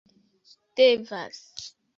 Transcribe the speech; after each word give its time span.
devas 0.75 1.37